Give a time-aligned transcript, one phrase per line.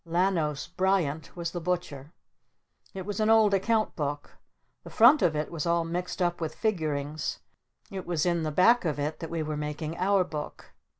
[0.03, 2.11] Lanos Bryant was the Butcher.
[2.95, 4.39] It was an old Account Book.
[4.83, 7.37] The front of it was all mixed up with figurings.
[7.91, 10.73] It was in the back of it that we were making Our Book.